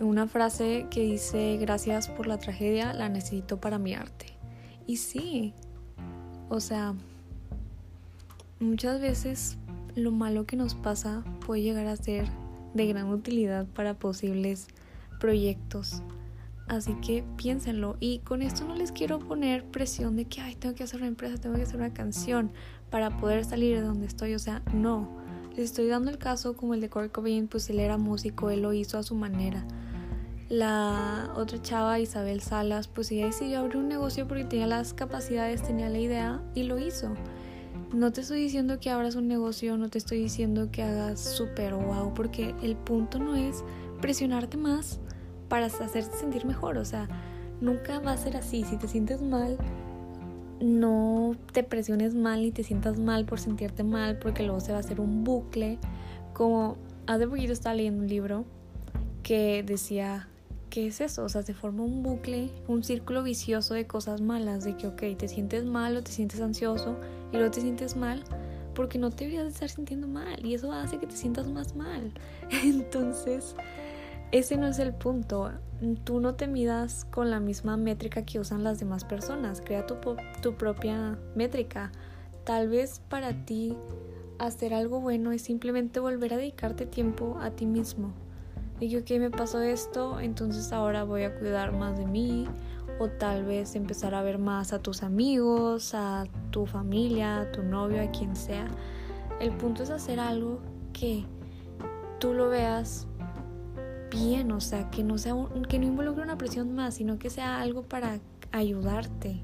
una 0.00 0.28
frase 0.28 0.86
que 0.90 1.00
dice, 1.00 1.58
gracias 1.58 2.08
por 2.08 2.26
la 2.26 2.38
tragedia, 2.38 2.94
la 2.94 3.08
necesito 3.08 3.60
para 3.60 3.78
mi 3.78 3.94
arte. 3.94 4.26
Y 4.86 4.96
sí, 4.96 5.52
o 6.48 6.60
sea, 6.60 6.94
muchas 8.60 9.00
veces 9.00 9.58
lo 9.96 10.12
malo 10.12 10.46
que 10.46 10.56
nos 10.56 10.74
pasa 10.74 11.24
puede 11.44 11.62
llegar 11.62 11.86
a 11.86 11.96
ser 11.96 12.26
de 12.74 12.86
gran 12.86 13.08
utilidad 13.08 13.66
para 13.66 13.94
posibles 13.94 14.68
proyectos 15.20 16.02
Así 16.70 16.94
que 17.04 17.24
piénsenlo. 17.36 17.96
Y 17.98 18.20
con 18.20 18.42
esto 18.42 18.64
no 18.64 18.76
les 18.76 18.92
quiero 18.92 19.18
poner 19.18 19.64
presión 19.64 20.14
de 20.14 20.26
que, 20.26 20.40
ay, 20.40 20.54
tengo 20.54 20.76
que 20.76 20.84
hacer 20.84 21.00
una 21.00 21.08
empresa, 21.08 21.36
tengo 21.36 21.56
que 21.56 21.62
hacer 21.62 21.76
una 21.76 21.92
canción 21.92 22.52
para 22.90 23.16
poder 23.16 23.44
salir 23.44 23.74
de 23.74 23.82
donde 23.82 24.06
estoy. 24.06 24.36
O 24.36 24.38
sea, 24.38 24.62
no. 24.72 25.08
Les 25.56 25.64
estoy 25.64 25.88
dando 25.88 26.12
el 26.12 26.18
caso 26.18 26.54
como 26.54 26.74
el 26.74 26.80
de 26.80 26.88
Kurt 26.88 27.10
Cobain, 27.10 27.48
pues 27.48 27.68
él 27.70 27.80
era 27.80 27.98
músico, 27.98 28.50
él 28.50 28.62
lo 28.62 28.72
hizo 28.72 28.98
a 28.98 29.02
su 29.02 29.16
manera. 29.16 29.66
La 30.48 31.32
otra 31.34 31.60
chava, 31.60 31.98
Isabel 31.98 32.40
Salas, 32.40 32.86
pues 32.86 33.10
ella 33.10 33.26
decidió 33.26 33.58
abrir 33.58 33.78
un 33.78 33.88
negocio 33.88 34.28
porque 34.28 34.44
tenía 34.44 34.68
las 34.68 34.94
capacidades, 34.94 35.64
tenía 35.64 35.88
la 35.88 35.98
idea 35.98 36.40
y 36.54 36.62
lo 36.62 36.78
hizo. 36.78 37.14
No 37.92 38.12
te 38.12 38.20
estoy 38.20 38.42
diciendo 38.42 38.78
que 38.78 38.90
abras 38.90 39.16
un 39.16 39.26
negocio, 39.26 39.76
no 39.76 39.88
te 39.88 39.98
estoy 39.98 40.18
diciendo 40.18 40.70
que 40.70 40.84
hagas 40.84 41.18
súper 41.18 41.74
wow, 41.74 42.14
porque 42.14 42.54
el 42.62 42.76
punto 42.76 43.18
no 43.18 43.34
es 43.34 43.64
presionarte 44.00 44.56
más 44.56 44.98
para 45.48 45.66
hacerte 45.66 46.16
sentir 46.16 46.46
mejor. 46.46 46.78
O 46.78 46.84
sea, 46.84 47.08
nunca 47.60 48.00
va 48.00 48.12
a 48.12 48.16
ser 48.16 48.36
así. 48.36 48.64
Si 48.64 48.76
te 48.76 48.88
sientes 48.88 49.22
mal, 49.22 49.58
no 50.60 51.34
te 51.52 51.62
presiones 51.62 52.14
mal 52.14 52.44
y 52.44 52.52
te 52.52 52.62
sientas 52.62 52.98
mal 52.98 53.24
por 53.24 53.40
sentirte 53.40 53.82
mal, 53.82 54.18
porque 54.18 54.42
luego 54.42 54.60
se 54.60 54.72
va 54.72 54.78
a 54.78 54.80
hacer 54.80 55.00
un 55.00 55.24
bucle. 55.24 55.78
Como 56.32 56.76
hace 57.06 57.26
poquito 57.26 57.52
estaba 57.52 57.74
leyendo 57.74 58.02
un 58.02 58.08
libro 58.08 58.44
que 59.22 59.62
decía, 59.62 60.28
¿qué 60.70 60.86
es 60.86 61.00
eso? 61.00 61.24
O 61.24 61.28
sea, 61.28 61.42
se 61.42 61.54
forma 61.54 61.82
un 61.82 62.02
bucle, 62.02 62.50
un 62.68 62.82
círculo 62.84 63.22
vicioso 63.22 63.74
de 63.74 63.86
cosas 63.86 64.20
malas, 64.20 64.64
de 64.64 64.76
que, 64.76 64.86
ok, 64.86 65.16
te 65.18 65.28
sientes 65.28 65.64
mal 65.64 65.96
o 65.96 66.02
te 66.02 66.12
sientes 66.12 66.40
ansioso 66.40 66.96
y 67.32 67.36
luego 67.36 67.50
te 67.50 67.60
sientes 67.60 67.96
mal 67.96 68.24
porque 68.80 68.98
no 68.98 69.10
te 69.10 69.24
deberías 69.24 69.44
de 69.44 69.50
estar 69.50 69.68
sintiendo 69.68 70.08
mal 70.08 70.42
y 70.42 70.54
eso 70.54 70.72
hace 70.72 70.96
que 70.96 71.06
te 71.06 71.14
sientas 71.14 71.46
más 71.46 71.76
mal. 71.76 72.14
Entonces, 72.50 73.54
ese 74.32 74.56
no 74.56 74.68
es 74.68 74.78
el 74.78 74.94
punto. 74.94 75.52
Tú 76.04 76.18
no 76.18 76.34
te 76.34 76.46
midas 76.46 77.04
con 77.10 77.30
la 77.30 77.40
misma 77.40 77.76
métrica 77.76 78.24
que 78.24 78.40
usan 78.40 78.64
las 78.64 78.80
demás 78.80 79.04
personas. 79.04 79.60
Crea 79.60 79.84
tu, 79.84 79.96
tu 80.40 80.54
propia 80.54 81.18
métrica. 81.34 81.92
Tal 82.44 82.70
vez 82.70 83.02
para 83.10 83.44
ti 83.44 83.76
hacer 84.38 84.72
algo 84.72 84.98
bueno 84.98 85.30
es 85.32 85.42
simplemente 85.42 86.00
volver 86.00 86.32
a 86.32 86.38
dedicarte 86.38 86.86
tiempo 86.86 87.36
a 87.38 87.50
ti 87.50 87.66
mismo. 87.66 88.14
Y 88.80 88.96
ok, 88.96 89.10
me 89.18 89.30
pasó 89.30 89.60
esto, 89.60 90.20
entonces 90.20 90.72
ahora 90.72 91.04
voy 91.04 91.24
a 91.24 91.38
cuidar 91.38 91.72
más 91.72 91.98
de 91.98 92.06
mí. 92.06 92.48
O 93.00 93.08
tal 93.08 93.44
vez 93.44 93.74
empezar 93.74 94.14
a 94.14 94.22
ver 94.22 94.38
más 94.38 94.72
a 94.72 94.78
tus 94.78 95.02
amigos, 95.02 95.94
a 95.94 96.26
tu 96.50 96.66
familia, 96.66 97.40
a 97.40 97.50
tu 97.50 97.64
novio, 97.64 98.00
a 98.00 98.12
quien 98.12 98.36
sea. 98.36 98.68
El 99.40 99.50
punto 99.56 99.82
es 99.82 99.90
hacer 99.90 100.20
algo 100.20 100.60
que 100.92 101.24
tú 102.20 102.34
lo 102.34 102.50
veas 102.50 103.08
bien, 104.10 104.52
o 104.52 104.60
sea, 104.60 104.90
que 104.90 105.02
no 105.02 105.16
sea 105.16 105.34
que 105.68 105.78
no 105.78 105.86
involucre 105.86 106.22
una 106.22 106.36
presión 106.36 106.74
más, 106.74 106.94
sino 106.94 107.18
que 107.18 107.30
sea 107.30 107.60
algo 107.60 107.82
para 107.82 108.20
ayudarte, 108.52 109.40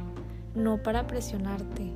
no 0.55 0.83
para 0.83 1.07
presionarte. 1.07 1.93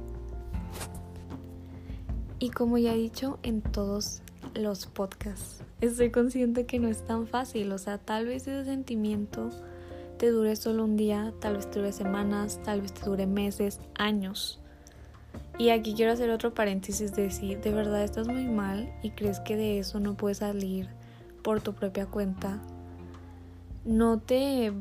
Y 2.39 2.51
como 2.51 2.79
ya 2.79 2.95
he 2.95 2.97
dicho 2.97 3.39
en 3.43 3.61
todos 3.61 4.23
los 4.55 4.87
podcasts, 4.87 5.63
estoy 5.83 6.11
consciente 6.11 6.65
que 6.65 6.79
no 6.79 6.89
es 6.89 7.05
tan 7.05 7.27
fácil, 7.27 7.71
o 7.73 7.79
sea, 7.79 7.99
tal 7.99 8.25
vez 8.25 8.49
ese 8.49 8.65
sentimiento 8.65 9.51
te 10.21 10.31
dure 10.31 10.55
solo 10.55 10.85
un 10.85 10.99
día, 10.99 11.33
tal 11.41 11.57
vez 11.57 11.71
te 11.71 11.79
dure 11.79 11.93
semanas, 11.93 12.61
tal 12.63 12.83
vez 12.83 12.93
te 12.93 13.07
dure 13.07 13.27
meses, 13.27 13.81
años. 13.95 14.61
Y 15.57 15.71
aquí 15.71 15.95
quiero 15.95 16.13
hacer 16.13 16.29
otro 16.29 16.53
paréntesis 16.53 17.15
de 17.15 17.31
si 17.31 17.55
de 17.55 17.73
verdad 17.73 18.05
estás 18.05 18.29
muy 18.29 18.45
mal 18.45 18.93
y 19.03 19.13
crees 19.13 19.41
que 19.41 19.57
de 19.57 19.79
eso 19.79 19.99
no 19.99 20.19
puedes 20.19 20.39
salir 20.39 20.91
por 21.43 21.63
tu 21.63 21.73
propia 21.73 22.05
cuenta. 22.05 22.61
No 23.87 24.19
te 24.19 24.75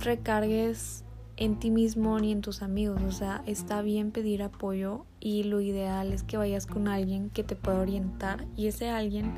recargues 0.00 1.04
en 1.36 1.60
ti 1.60 1.70
mismo 1.70 2.18
ni 2.18 2.32
en 2.32 2.40
tus 2.40 2.60
amigos. 2.60 3.00
O 3.06 3.12
sea, 3.12 3.44
está 3.46 3.80
bien 3.80 4.10
pedir 4.10 4.42
apoyo 4.42 5.04
y 5.20 5.44
lo 5.44 5.60
ideal 5.60 6.12
es 6.12 6.24
que 6.24 6.36
vayas 6.36 6.66
con 6.66 6.88
alguien 6.88 7.30
que 7.30 7.44
te 7.44 7.54
pueda 7.54 7.78
orientar 7.78 8.44
y 8.56 8.66
ese 8.66 8.88
alguien 8.88 9.34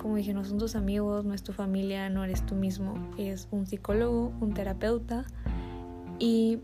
como 0.00 0.16
dije, 0.16 0.32
no 0.32 0.44
son 0.44 0.58
tus 0.58 0.74
amigos, 0.74 1.24
no 1.24 1.34
es 1.34 1.42
tu 1.42 1.52
familia, 1.52 2.08
no 2.08 2.24
eres 2.24 2.44
tú 2.46 2.54
mismo, 2.54 2.94
es 3.18 3.48
un 3.50 3.66
psicólogo, 3.66 4.32
un 4.40 4.54
terapeuta. 4.54 5.24
Y 6.18 6.60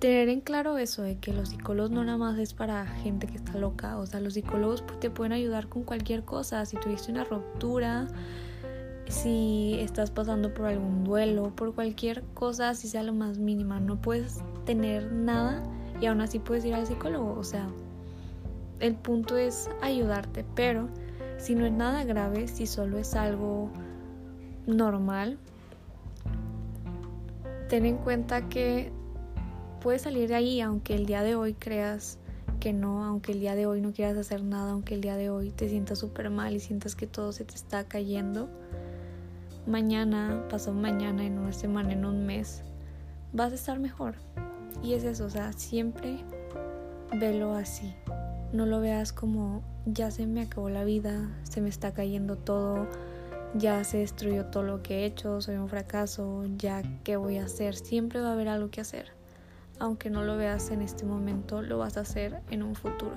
tener 0.00 0.28
en 0.28 0.40
claro 0.40 0.76
eso 0.76 1.02
de 1.02 1.16
que 1.18 1.32
los 1.32 1.50
psicólogos 1.50 1.90
no 1.90 2.04
nada 2.04 2.18
más 2.18 2.38
es 2.38 2.52
para 2.52 2.86
gente 2.86 3.26
que 3.26 3.36
está 3.36 3.56
loca, 3.56 3.96
o 3.98 4.06
sea, 4.06 4.20
los 4.20 4.34
psicólogos 4.34 4.84
te 5.00 5.08
pueden 5.08 5.32
ayudar 5.32 5.68
con 5.68 5.84
cualquier 5.84 6.24
cosa, 6.24 6.66
si 6.66 6.76
tuviste 6.76 7.10
una 7.10 7.24
ruptura, 7.24 8.08
si 9.08 9.76
estás 9.80 10.10
pasando 10.10 10.52
por 10.52 10.66
algún 10.66 11.04
duelo, 11.04 11.54
por 11.54 11.74
cualquier 11.74 12.22
cosa, 12.34 12.74
si 12.74 12.88
sea 12.88 13.02
lo 13.02 13.14
más 13.14 13.38
mínima, 13.38 13.80
no 13.80 14.00
puedes 14.00 14.42
tener 14.66 15.12
nada 15.12 15.62
y 16.00 16.06
aún 16.06 16.20
así 16.20 16.38
puedes 16.38 16.64
ir 16.64 16.74
al 16.74 16.86
psicólogo, 16.86 17.34
o 17.38 17.44
sea, 17.44 17.68
el 18.80 18.96
punto 18.96 19.36
es 19.36 19.70
ayudarte, 19.80 20.44
pero 20.54 20.88
si 21.44 21.54
no 21.54 21.66
es 21.66 21.72
nada 21.72 22.04
grave, 22.04 22.48
si 22.48 22.66
solo 22.66 22.96
es 22.96 23.14
algo 23.14 23.68
normal, 24.66 25.36
ten 27.68 27.84
en 27.84 27.98
cuenta 27.98 28.48
que 28.48 28.90
puedes 29.82 30.00
salir 30.00 30.30
de 30.30 30.36
ahí 30.36 30.62
aunque 30.62 30.94
el 30.94 31.04
día 31.04 31.22
de 31.22 31.34
hoy 31.34 31.52
creas 31.52 32.18
que 32.60 32.72
no, 32.72 33.04
aunque 33.04 33.32
el 33.32 33.40
día 33.40 33.54
de 33.56 33.66
hoy 33.66 33.82
no 33.82 33.92
quieras 33.92 34.16
hacer 34.16 34.42
nada, 34.42 34.70
aunque 34.70 34.94
el 34.94 35.02
día 35.02 35.16
de 35.16 35.28
hoy 35.28 35.50
te 35.50 35.68
sientas 35.68 35.98
súper 35.98 36.30
mal 36.30 36.54
y 36.54 36.60
sientas 36.60 36.96
que 36.96 37.06
todo 37.06 37.30
se 37.32 37.44
te 37.44 37.56
está 37.56 37.84
cayendo. 37.84 38.48
Mañana, 39.66 40.46
pasado 40.48 40.74
mañana, 40.74 41.26
en 41.26 41.38
una 41.38 41.52
semana, 41.52 41.92
en 41.92 42.06
un 42.06 42.24
mes, 42.24 42.62
vas 43.34 43.52
a 43.52 43.56
estar 43.56 43.78
mejor. 43.78 44.14
Y 44.82 44.94
es 44.94 45.04
eso, 45.04 45.26
o 45.26 45.30
sea, 45.30 45.52
siempre 45.52 46.24
velo 47.20 47.52
así. 47.52 47.94
No 48.54 48.66
lo 48.66 48.80
veas 48.80 49.12
como 49.12 49.64
ya 49.84 50.12
se 50.12 50.28
me 50.28 50.42
acabó 50.42 50.70
la 50.70 50.84
vida, 50.84 51.28
se 51.42 51.60
me 51.60 51.68
está 51.68 51.92
cayendo 51.92 52.36
todo, 52.36 52.86
ya 53.54 53.82
se 53.82 53.98
destruyó 53.98 54.46
todo 54.46 54.62
lo 54.62 54.80
que 54.80 55.00
he 55.00 55.06
hecho, 55.06 55.40
soy 55.40 55.56
un 55.56 55.68
fracaso, 55.68 56.44
ya 56.56 56.84
qué 57.02 57.16
voy 57.16 57.38
a 57.38 57.46
hacer, 57.46 57.74
siempre 57.74 58.20
va 58.20 58.28
a 58.28 58.32
haber 58.34 58.46
algo 58.46 58.70
que 58.70 58.80
hacer. 58.80 59.06
Aunque 59.80 60.08
no 60.08 60.22
lo 60.22 60.36
veas 60.36 60.70
en 60.70 60.82
este 60.82 61.04
momento, 61.04 61.62
lo 61.62 61.78
vas 61.78 61.96
a 61.96 62.02
hacer 62.02 62.42
en 62.48 62.62
un 62.62 62.76
futuro. 62.76 63.16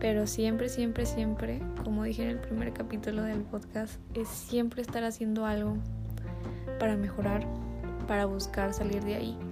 Pero 0.00 0.26
siempre, 0.26 0.70
siempre, 0.70 1.04
siempre, 1.04 1.60
como 1.84 2.04
dije 2.04 2.22
en 2.22 2.30
el 2.30 2.38
primer 2.38 2.72
capítulo 2.72 3.24
del 3.24 3.42
podcast, 3.42 4.00
es 4.14 4.28
siempre 4.28 4.80
estar 4.80 5.04
haciendo 5.04 5.44
algo 5.44 5.76
para 6.80 6.96
mejorar, 6.96 7.46
para 8.08 8.24
buscar 8.24 8.72
salir 8.72 9.04
de 9.04 9.14
ahí. 9.16 9.51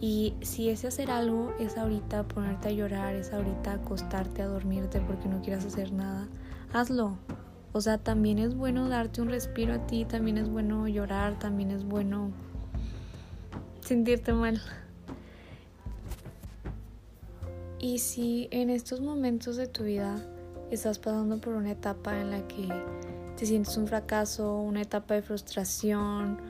Y 0.00 0.34
si 0.42 0.68
ese 0.68 0.88
hacer 0.88 1.10
algo 1.10 1.54
es 1.58 1.78
ahorita 1.78 2.28
ponerte 2.28 2.68
a 2.68 2.72
llorar, 2.72 3.14
es 3.14 3.32
ahorita 3.32 3.72
acostarte 3.72 4.42
a 4.42 4.46
dormirte 4.46 5.00
porque 5.00 5.28
no 5.28 5.40
quieras 5.40 5.64
hacer 5.64 5.92
nada, 5.92 6.28
hazlo. 6.72 7.16
O 7.72 7.80
sea, 7.80 7.98
también 7.98 8.38
es 8.38 8.54
bueno 8.54 8.88
darte 8.88 9.22
un 9.22 9.28
respiro 9.28 9.74
a 9.74 9.86
ti, 9.86 10.04
también 10.04 10.38
es 10.38 10.48
bueno 10.48 10.86
llorar, 10.88 11.38
también 11.38 11.70
es 11.70 11.84
bueno 11.84 12.30
sentirte 13.80 14.32
mal. 14.32 14.60
Y 17.78 17.98
si 17.98 18.48
en 18.50 18.70
estos 18.70 19.00
momentos 19.00 19.56
de 19.56 19.66
tu 19.66 19.84
vida 19.84 20.16
estás 20.70 20.98
pasando 20.98 21.38
por 21.38 21.54
una 21.54 21.70
etapa 21.70 22.18
en 22.20 22.30
la 22.30 22.48
que 22.48 22.68
te 23.36 23.46
sientes 23.46 23.76
un 23.76 23.86
fracaso, 23.86 24.58
una 24.58 24.82
etapa 24.82 25.14
de 25.14 25.22
frustración, 25.22 26.40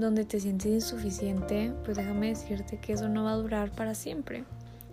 donde 0.00 0.24
te 0.24 0.40
sientes 0.40 0.72
insuficiente, 0.72 1.72
pues 1.84 1.96
déjame 1.96 2.28
decirte 2.28 2.78
que 2.78 2.94
eso 2.94 3.08
no 3.08 3.24
va 3.24 3.32
a 3.32 3.36
durar 3.36 3.70
para 3.70 3.94
siempre. 3.94 4.44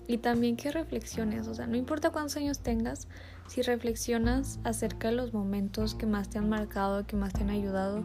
Y 0.07 0.19
también 0.19 0.55
que 0.55 0.71
reflexiones, 0.71 1.47
o 1.47 1.53
sea, 1.53 1.67
no 1.67 1.75
importa 1.75 2.11
cuántos 2.11 2.37
años 2.37 2.59
tengas, 2.59 3.07
si 3.47 3.61
reflexionas 3.61 4.59
acerca 4.63 5.09
de 5.09 5.15
los 5.15 5.33
momentos 5.33 5.95
que 5.95 6.05
más 6.05 6.29
te 6.29 6.37
han 6.37 6.49
marcado, 6.49 7.05
que 7.05 7.15
más 7.15 7.33
te 7.33 7.41
han 7.41 7.49
ayudado, 7.49 8.03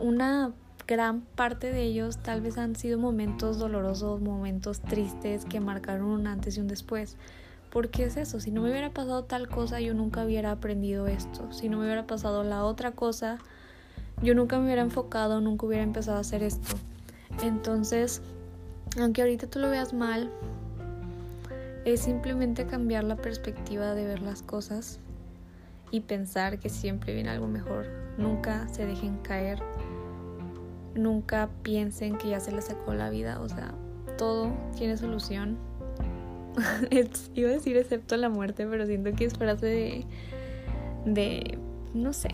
una 0.00 0.52
gran 0.86 1.20
parte 1.20 1.72
de 1.72 1.82
ellos 1.82 2.18
tal 2.18 2.40
vez 2.40 2.58
han 2.58 2.76
sido 2.76 2.98
momentos 2.98 3.58
dolorosos, 3.58 4.20
momentos 4.20 4.80
tristes 4.80 5.44
que 5.44 5.60
marcaron 5.60 6.06
un 6.06 6.26
antes 6.26 6.56
y 6.56 6.60
un 6.60 6.68
después. 6.68 7.16
Porque 7.70 8.04
es 8.04 8.18
eso, 8.18 8.40
si 8.40 8.50
no 8.50 8.60
me 8.60 8.70
hubiera 8.70 8.90
pasado 8.90 9.24
tal 9.24 9.48
cosa, 9.48 9.80
yo 9.80 9.94
nunca 9.94 10.24
hubiera 10.24 10.50
aprendido 10.50 11.06
esto. 11.06 11.50
Si 11.52 11.68
no 11.70 11.78
me 11.78 11.84
hubiera 11.84 12.06
pasado 12.06 12.42
la 12.42 12.64
otra 12.64 12.92
cosa, 12.92 13.38
yo 14.22 14.34
nunca 14.34 14.58
me 14.58 14.66
hubiera 14.66 14.82
enfocado, 14.82 15.40
nunca 15.40 15.66
hubiera 15.66 15.82
empezado 15.82 16.18
a 16.18 16.20
hacer 16.20 16.42
esto. 16.42 16.76
Entonces, 17.42 18.22
aunque 19.00 19.22
ahorita 19.22 19.46
tú 19.46 19.58
lo 19.58 19.70
veas 19.70 19.92
mal, 19.92 20.30
es 21.84 22.00
simplemente 22.00 22.66
cambiar 22.66 23.04
la 23.04 23.16
perspectiva 23.16 23.94
de 23.94 24.06
ver 24.06 24.20
las 24.20 24.42
cosas 24.42 25.00
y 25.90 26.00
pensar 26.00 26.58
que 26.58 26.68
siempre 26.68 27.14
viene 27.14 27.30
algo 27.30 27.48
mejor. 27.48 27.86
Nunca 28.16 28.68
se 28.68 28.86
dejen 28.86 29.18
caer. 29.18 29.58
Nunca 30.94 31.48
piensen 31.62 32.16
que 32.16 32.28
ya 32.28 32.40
se 32.40 32.52
les 32.52 32.66
sacó 32.66 32.94
la 32.94 33.10
vida. 33.10 33.40
O 33.40 33.48
sea, 33.48 33.74
todo 34.16 34.52
tiene 34.76 34.96
solución. 34.96 35.58
Iba 37.34 37.48
a 37.48 37.52
decir 37.52 37.76
excepto 37.76 38.16
la 38.16 38.28
muerte, 38.28 38.66
pero 38.66 38.86
siento 38.86 39.12
que 39.12 39.24
es 39.24 39.34
frase 39.34 39.66
de. 39.66 40.06
de. 41.06 41.58
no 41.94 42.12
sé. 42.12 42.28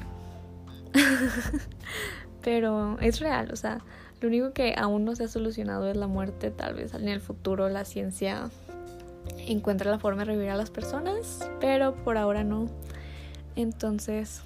Pero 2.43 2.99
es 3.01 3.21
real, 3.21 3.51
o 3.53 3.57
sea, 3.57 3.81
lo 4.21 4.29
único 4.29 4.53
que 4.53 4.75
aún 4.77 5.05
no 5.05 5.15
se 5.15 5.25
ha 5.25 5.29
solucionado 5.29 5.89
es 5.89 5.97
la 5.97 6.07
muerte. 6.07 6.51
Tal 6.51 6.75
vez 6.75 6.95
en 6.95 7.09
el 7.09 7.21
futuro 7.21 7.69
la 7.69 7.85
ciencia 7.85 8.51
encuentre 9.37 9.91
la 9.91 9.99
forma 9.99 10.21
de 10.21 10.27
revivir 10.27 10.51
a 10.51 10.57
las 10.57 10.71
personas, 10.71 11.49
pero 11.61 11.95
por 12.05 12.17
ahora 12.17 12.43
no. 12.43 12.67
Entonces, 13.55 14.43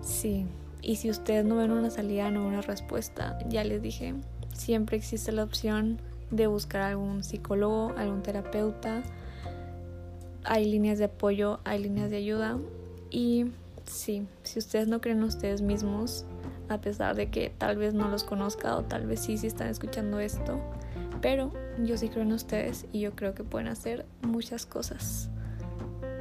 sí. 0.00 0.46
Y 0.80 0.96
si 0.96 1.10
ustedes 1.10 1.44
no 1.44 1.56
ven 1.56 1.72
una 1.72 1.90
salida, 1.90 2.30
no 2.30 2.46
una 2.46 2.60
respuesta, 2.60 3.38
ya 3.48 3.64
les 3.64 3.82
dije, 3.82 4.14
siempre 4.52 4.96
existe 4.96 5.32
la 5.32 5.42
opción 5.42 6.00
de 6.30 6.46
buscar 6.46 6.82
algún 6.82 7.24
psicólogo, 7.24 7.94
algún 7.96 8.22
terapeuta. 8.22 9.02
Hay 10.44 10.66
líneas 10.66 10.98
de 10.98 11.06
apoyo, 11.06 11.58
hay 11.64 11.80
líneas 11.80 12.10
de 12.10 12.16
ayuda 12.16 12.58
y 13.10 13.46
sí, 13.90 14.26
si 14.42 14.58
ustedes 14.58 14.88
no 14.88 15.00
creen 15.00 15.18
en 15.18 15.24
ustedes 15.24 15.62
mismos, 15.62 16.24
a 16.68 16.80
pesar 16.80 17.16
de 17.16 17.30
que 17.30 17.50
tal 17.56 17.76
vez 17.76 17.94
no 17.94 18.08
los 18.08 18.24
conozca 18.24 18.76
o 18.76 18.84
tal 18.84 19.06
vez 19.06 19.20
sí, 19.20 19.38
sí 19.38 19.46
están 19.46 19.68
escuchando 19.68 20.20
esto, 20.20 20.60
pero 21.20 21.52
yo 21.82 21.96
sí 21.96 22.08
creo 22.08 22.22
en 22.22 22.32
ustedes 22.32 22.86
y 22.92 23.00
yo 23.00 23.14
creo 23.14 23.34
que 23.34 23.44
pueden 23.44 23.68
hacer 23.68 24.06
muchas 24.22 24.66
cosas 24.66 25.30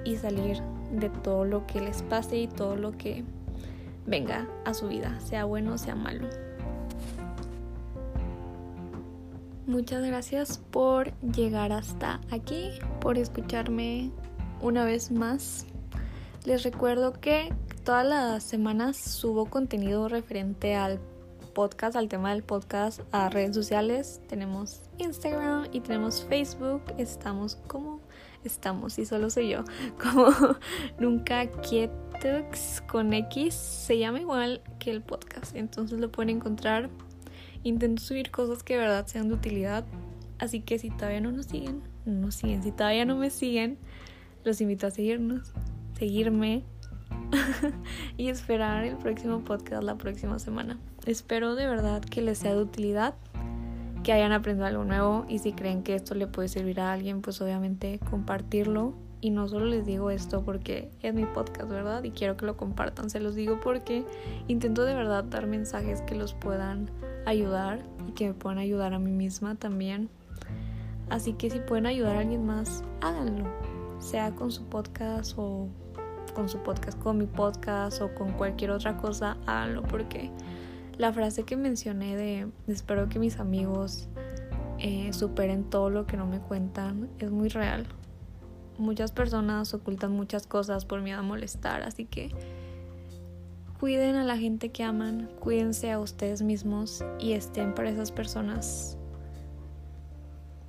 y 0.05 0.15
salir 0.15 0.61
de 0.91 1.09
todo 1.09 1.45
lo 1.45 1.67
que 1.67 1.81
les 1.81 2.01
pase 2.03 2.37
y 2.37 2.47
todo 2.47 2.75
lo 2.75 2.91
que 2.97 3.23
venga 4.05 4.47
a 4.65 4.73
su 4.73 4.87
vida, 4.87 5.19
sea 5.19 5.45
bueno 5.45 5.73
o 5.73 5.77
sea 5.77 5.95
malo. 5.95 6.27
Muchas 9.67 10.01
gracias 10.05 10.61
por 10.71 11.11
llegar 11.19 11.73
hasta 11.73 12.21
aquí, 12.31 12.71
por 13.01 13.17
escucharme 13.17 14.11
una 14.61 14.85
vez 14.85 15.11
más. 15.11 15.65
Les 16.47 16.63
recuerdo 16.63 17.11
que 17.11 17.53
todas 17.83 18.07
las 18.07 18.41
semanas 18.41 18.95
subo 18.95 19.47
contenido 19.47 20.07
referente 20.07 20.75
al 20.75 21.01
podcast, 21.53 21.97
al 21.97 22.07
tema 22.07 22.31
del 22.31 22.41
podcast, 22.41 23.01
a 23.11 23.27
redes 23.27 23.53
sociales. 23.53 24.21
Tenemos 24.29 24.83
Instagram 24.97 25.67
y 25.73 25.81
tenemos 25.81 26.23
Facebook. 26.23 26.83
Estamos 26.97 27.57
como 27.67 27.99
estamos 28.45 28.97
y 28.97 29.05
solo 29.05 29.29
soy 29.29 29.49
yo, 29.49 29.65
como 30.01 30.29
nunca 30.97 31.51
quietux 31.51 32.81
con 32.87 33.11
X, 33.11 33.53
se 33.53 33.99
llama 33.99 34.21
igual 34.21 34.61
que 34.79 34.91
el 34.91 35.01
podcast, 35.01 35.53
entonces 35.53 35.99
lo 35.99 36.13
pueden 36.13 36.37
encontrar. 36.37 36.89
Intento 37.63 38.01
subir 38.01 38.31
cosas 38.31 38.63
que 38.63 38.75
de 38.75 38.79
verdad 38.79 39.05
sean 39.05 39.27
de 39.27 39.33
utilidad, 39.33 39.83
así 40.39 40.61
que 40.61 40.79
si 40.79 40.91
todavía 40.91 41.19
no 41.19 41.33
nos 41.33 41.47
siguen, 41.47 41.83
no 42.05 42.21
nos 42.21 42.35
siguen, 42.35 42.63
si 42.63 42.71
todavía 42.71 43.03
no 43.03 43.17
me 43.17 43.31
siguen, 43.31 43.77
los 44.45 44.61
invito 44.61 44.87
a 44.87 44.91
seguirnos 44.91 45.51
seguirme 45.97 46.63
y 48.17 48.29
esperar 48.29 48.83
el 48.83 48.97
próximo 48.97 49.43
podcast 49.43 49.83
la 49.83 49.97
próxima 49.97 50.39
semana. 50.39 50.77
Espero 51.05 51.55
de 51.55 51.67
verdad 51.67 52.01
que 52.01 52.21
les 52.21 52.37
sea 52.37 52.53
de 52.53 52.61
utilidad, 52.61 53.15
que 54.03 54.13
hayan 54.13 54.31
aprendido 54.31 54.67
algo 54.67 54.83
nuevo 54.83 55.25
y 55.27 55.39
si 55.39 55.53
creen 55.53 55.83
que 55.83 55.95
esto 55.95 56.15
le 56.15 56.27
puede 56.27 56.49
servir 56.49 56.79
a 56.79 56.93
alguien, 56.93 57.21
pues 57.21 57.41
obviamente 57.41 57.99
compartirlo. 58.09 58.93
Y 59.19 59.31
no 59.31 59.47
solo 59.47 59.65
les 59.65 59.83
digo 59.83 60.11
esto 60.11 60.43
porque 60.43 60.91
es 61.01 61.11
mi 61.15 61.25
podcast, 61.25 61.67
¿verdad? 61.67 62.03
Y 62.03 62.11
quiero 62.11 62.37
que 62.37 62.45
lo 62.45 62.55
compartan, 62.55 63.09
se 63.09 63.19
los 63.19 63.33
digo 63.33 63.59
porque 63.59 64.05
intento 64.47 64.83
de 64.83 64.93
verdad 64.93 65.23
dar 65.23 65.47
mensajes 65.47 66.01
que 66.01 66.13
los 66.13 66.35
puedan 66.35 66.91
ayudar 67.25 67.79
y 68.07 68.11
que 68.11 68.27
me 68.27 68.33
puedan 68.35 68.59
ayudar 68.59 68.93
a 68.93 68.99
mí 68.99 69.11
misma 69.11 69.55
también. 69.55 70.09
Así 71.09 71.33
que 71.33 71.49
si 71.49 71.59
pueden 71.59 71.87
ayudar 71.87 72.17
a 72.17 72.19
alguien 72.19 72.45
más, 72.45 72.83
háganlo, 73.01 73.45
sea 73.97 74.35
con 74.35 74.51
su 74.51 74.65
podcast 74.65 75.33
o 75.37 75.67
con 76.37 76.49
su 76.49 76.59
podcast, 76.59 76.99
con 76.99 77.17
mi 77.17 77.25
podcast 77.25 77.99
o 77.99 78.13
con 78.13 78.31
cualquier 78.33 78.69
otra 78.69 78.95
cosa, 78.95 79.37
háganlo 79.47 79.81
porque 79.81 80.29
la 80.99 81.11
frase 81.11 81.41
que 81.45 81.57
mencioné 81.57 82.15
de 82.15 82.47
espero 82.67 83.09
que 83.09 83.17
mis 83.17 83.39
amigos 83.39 84.07
eh, 84.77 85.11
superen 85.13 85.63
todo 85.63 85.89
lo 85.89 86.05
que 86.05 86.15
no 86.15 86.27
me 86.27 86.39
cuentan 86.39 87.09
es 87.17 87.31
muy 87.31 87.49
real. 87.49 87.87
Muchas 88.77 89.11
personas 89.11 89.73
ocultan 89.73 90.11
muchas 90.11 90.45
cosas 90.45 90.85
por 90.85 91.01
miedo 91.01 91.17
a 91.17 91.23
molestar, 91.23 91.81
así 91.81 92.05
que 92.05 92.29
cuiden 93.79 94.15
a 94.15 94.23
la 94.23 94.37
gente 94.37 94.69
que 94.69 94.83
aman, 94.83 95.31
cuídense 95.39 95.91
a 95.91 95.99
ustedes 95.99 96.43
mismos 96.43 97.03
y 97.19 97.31
estén 97.31 97.73
para 97.73 97.89
esas 97.89 98.11
personas. 98.11 98.95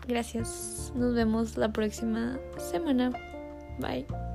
Gracias. 0.07 0.95
Nos 0.97 1.15
vemos 1.15 1.59
la 1.59 1.71
próxima 1.71 2.39
semana. 2.57 3.13
Bye. 3.79 4.28